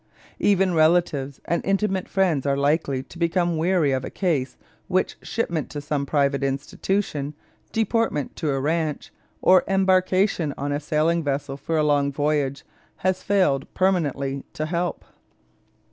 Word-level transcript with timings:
Even 0.39 0.73
relatives 0.73 1.39
and 1.45 1.63
intimate 1.63 2.09
friends 2.09 2.47
are 2.47 2.57
likely 2.57 3.03
to 3.03 3.19
become 3.19 3.55
weary 3.55 3.91
of 3.91 4.03
a 4.03 4.09
case 4.09 4.57
which 4.87 5.15
shipment 5.21 5.69
to 5.69 5.79
some 5.79 6.07
private 6.07 6.43
institution, 6.43 7.35
deportation 7.71 8.29
to 8.33 8.49
a 8.49 8.59
ranch, 8.59 9.13
or 9.43 9.63
embarkation 9.67 10.55
on 10.57 10.71
a 10.71 10.79
sailing 10.79 11.23
vessel 11.23 11.55
for 11.55 11.77
a 11.77 11.83
long 11.83 12.11
voyage 12.11 12.65
has 13.05 13.21
failed 13.21 13.71
permanently 13.75 14.43
to 14.53 14.65
help. 14.65 15.05